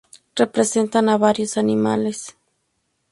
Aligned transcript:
Representan 0.35 1.09
a 1.09 1.19
varios 1.19 1.59
animales. 1.59 2.35